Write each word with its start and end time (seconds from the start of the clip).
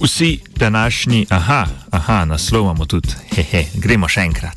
Vsi 0.00 0.38
današnji, 0.56 1.26
aha, 1.28 1.66
aha, 1.90 2.24
naslov 2.24 2.62
imamo 2.62 2.86
tudi, 2.86 3.08
hehe, 3.34 3.64
gremo 3.74 4.08
še 4.08 4.20
enkrat. 4.20 4.56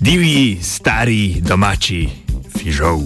Divji, 0.00 0.58
stari, 0.62 1.40
domači, 1.42 2.08
fižol. 2.58 3.02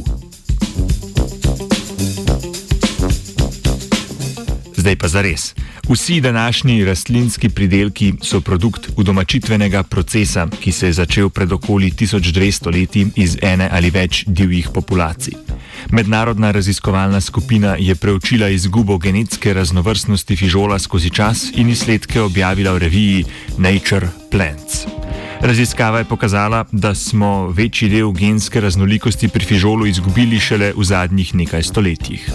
Zdaj 4.76 4.96
pa 4.96 5.08
za 5.08 5.24
res. 5.24 5.54
Vsi 5.88 6.20
današnji 6.20 6.84
rastlinski 6.84 7.48
pridelki 7.48 8.12
so 8.22 8.40
produkt 8.40 8.90
udomačitvenega 8.96 9.82
procesa, 9.82 10.48
ki 10.60 10.72
se 10.72 10.86
je 10.86 10.92
začel 10.92 11.30
pred 11.30 11.52
okoli 11.52 11.90
1200 11.90 12.74
leti 12.74 13.06
iz 13.16 13.38
ene 13.42 13.70
ali 13.72 13.90
več 13.90 14.24
divjih 14.26 14.68
populacij. 14.74 15.45
Mednarodna 15.90 16.50
raziskovalna 16.50 17.20
skupina 17.20 17.76
je 17.78 17.94
preučila 17.94 18.48
izgubo 18.48 18.98
genetske 18.98 19.54
raznovrstnosti 19.54 20.36
fižola 20.36 20.78
skozi 20.78 21.10
čas 21.10 21.46
in 21.54 21.68
izsledke 21.68 22.20
objavila 22.20 22.72
v 22.72 22.78
reviji 22.78 23.24
Nature 23.58 24.08
Plants. 24.30 24.86
Raziskava 25.40 25.98
je 25.98 26.04
pokazala, 26.04 26.64
da 26.72 26.94
smo 26.94 27.48
večji 27.48 27.88
del 27.88 28.12
genske 28.12 28.60
raznolikosti 28.60 29.28
pri 29.28 29.44
fižolu 29.44 29.86
izgubili 29.86 30.40
šele 30.40 30.72
v 30.76 30.84
zadnjih 30.84 31.34
nekaj 31.34 31.62
stoletjih. 31.62 32.30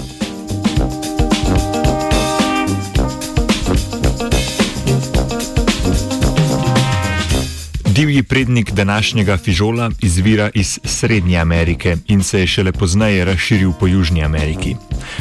Divji 7.92 8.24
prednik 8.24 8.72
današnjega 8.72 9.38
fižola 9.38 9.92
izvira 10.02 10.50
iz 10.54 10.80
Srednje 10.84 11.38
Amerike 11.38 11.98
in 12.08 12.24
se 12.24 12.40
je 12.40 12.48
šele 12.48 12.72
pozneje 12.72 13.26
razširil 13.26 13.72
po 13.80 13.88
Južni 13.88 14.24
Ameriki. 14.24 14.76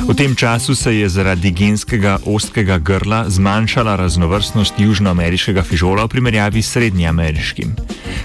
V 0.09 0.15
tem 0.15 0.35
času 0.35 0.75
se 0.75 0.97
je 0.97 1.09
zaradi 1.09 1.51
genskega 1.51 2.19
ostkega 2.27 2.79
grla 2.79 3.31
zmanjšala 3.31 3.97
raznovrstnost 3.97 4.75
južnoameriškega 4.79 5.63
fižola 5.63 6.05
v 6.05 6.09
primerjavi 6.09 6.63
s 6.63 6.71
srednjeameriškim. 6.71 7.75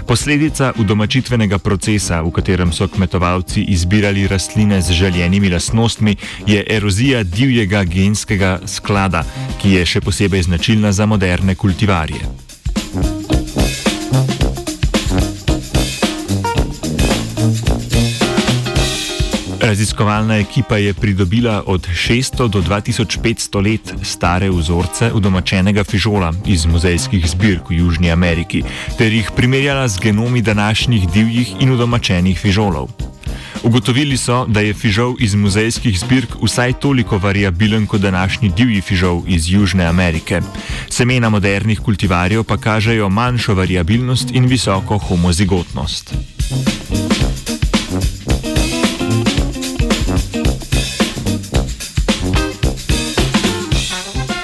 Posledica 0.06 0.72
udomačitvenega 0.78 1.58
procesa, 1.58 2.22
v 2.22 2.30
katerem 2.30 2.72
so 2.72 2.88
kmetovalci 2.88 3.62
izbirali 3.62 4.28
rastline 4.28 4.82
z 4.82 4.92
željenimi 4.92 5.50
lastnostmi, 5.50 6.16
je 6.46 6.64
erozija 6.70 7.22
divjega 7.22 7.84
genskega 7.84 8.60
sklada, 8.66 9.24
ki 9.62 9.70
je 9.70 9.86
še 9.86 10.00
posebej 10.00 10.42
značilna 10.42 10.92
za 10.92 11.06
moderne 11.06 11.54
kultivarje. 11.54 12.45
Raziskovalna 19.66 20.38
ekipa 20.38 20.76
je 20.76 20.94
pridobila 20.94 21.62
od 21.66 21.88
600 21.88 22.48
do 22.48 22.62
2500 22.62 23.70
let 23.70 23.94
stare 24.02 24.50
vzorce 24.50 25.12
udomačenega 25.12 25.84
fižola 25.84 26.32
iz 26.46 26.66
muzejskih 26.66 27.30
zbirk 27.30 27.70
v 27.70 27.78
Južni 27.78 28.10
Ameriki 28.10 28.62
ter 28.98 29.12
jih 29.12 29.30
primerjala 29.36 29.88
z 29.88 29.98
genomi 29.98 30.42
današnjih 30.42 31.08
divjih 31.08 31.50
in 31.60 31.72
udomačenih 31.72 32.38
fižolov. 32.38 32.88
Ugotovili 33.62 34.16
so, 34.16 34.44
da 34.46 34.60
je 34.60 34.74
fižol 34.74 35.16
iz 35.18 35.34
muzejskih 35.34 35.98
zbirk 35.98 36.38
vsaj 36.42 36.72
toliko 36.72 37.18
variabilen 37.18 37.86
kot 37.86 38.00
današnji 38.00 38.52
divji 38.56 38.80
fižol 38.80 39.22
iz 39.26 39.50
Južne 39.50 39.84
Amerike. 39.84 40.40
Semena 40.88 41.28
modernih 41.28 41.80
kultivarjev 41.80 42.44
pa 42.44 42.56
kažejo 42.56 43.08
manjšo 43.08 43.54
variabilnost 43.54 44.30
in 44.30 44.46
visoko 44.46 44.98
homozigotnost. 44.98 46.14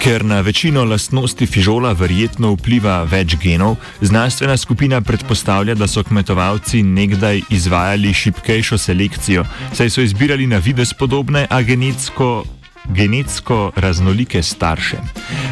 Ker 0.03 0.25
na 0.25 0.41
večino 0.41 0.83
lastnosti 0.85 1.47
fižola 1.47 1.93
verjetno 1.95 2.49
vpliva 2.57 2.97
več 3.07 3.37
genov, 3.39 3.77
znanstvena 4.03 4.57
skupina 4.59 4.99
predpostavlja, 5.01 5.77
da 5.79 5.87
so 5.87 6.03
kmetovalci 6.03 6.81
nekdaj 6.83 7.45
izvajali 7.55 8.11
šipkejšo 8.11 8.81
selekcijo, 8.83 9.45
saj 9.79 9.93
so 9.95 10.03
izbirali 10.03 10.49
na 10.51 10.59
vides 10.59 10.91
podobne, 10.99 11.47
a 11.47 11.63
genetsko 11.63 12.43
genetsko 12.89 13.73
raznolike 13.77 14.43
starše. 14.43 14.97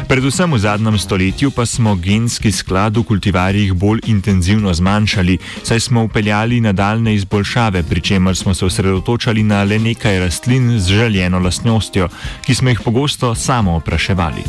Predvsem 0.07 0.53
v 0.53 0.59
zadnjem 0.59 0.97
stoletju 0.97 1.51
pa 1.51 1.65
smo 1.65 1.95
genski 1.95 2.51
sklad 2.51 2.97
v 2.97 3.03
kultivarjih 3.03 3.73
bolj 3.73 3.99
intenzivno 4.05 4.73
zmanjšali, 4.73 5.37
saj 5.63 5.79
smo 5.79 6.03
upeljali 6.03 6.61
nadaljne 6.61 7.15
izboljšave, 7.15 7.83
pri 7.83 8.01
čemer 8.01 8.35
smo 8.35 8.53
se 8.53 8.65
osredotočali 8.65 9.43
na 9.43 9.63
le 9.63 9.79
nekaj 9.79 10.19
rastlin 10.19 10.79
z 10.79 10.87
željeno 10.87 11.39
lastnostjo, 11.39 12.09
ki 12.45 12.55
smo 12.55 12.69
jih 12.69 12.81
pogosto 12.83 13.35
samo 13.35 13.75
opraševali. 13.75 14.43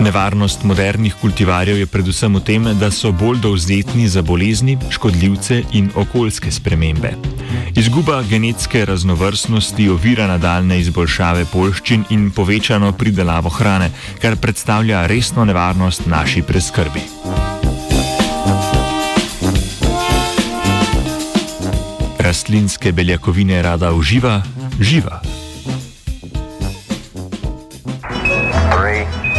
Nevarnost 0.00 0.64
modernih 0.64 1.14
kultivarjev 1.20 1.78
je 1.78 1.86
predvsem 1.86 2.34
v 2.34 2.40
tem, 2.40 2.64
da 2.80 2.90
so 2.90 3.12
bolj 3.12 3.38
dovzetni 3.38 4.08
za 4.08 4.22
bolezni, 4.22 4.78
škodljivce 4.90 5.62
in 5.72 5.90
okoljske 5.94 6.50
spremembe. 6.50 7.31
Izguba 7.76 8.22
genetske 8.22 8.84
raznovrstnosti 8.84 9.88
ovira 9.88 10.26
nadaljne 10.26 10.78
izboljšave 10.80 11.44
polščin 11.52 12.04
in 12.10 12.30
povečano 12.30 12.92
pridelavo 12.92 13.48
hrane, 13.48 13.90
kar 14.20 14.36
predstavlja 14.36 15.06
resno 15.06 15.44
nevarnost 15.44 16.06
naši 16.06 16.42
preskrbi. 16.42 17.02
Rastlinske 22.18 22.92
beljakovine 22.92 23.62
rada 23.62 23.92
uživa, 23.92 24.42
živa. 24.80 25.20
Three. 28.72 29.31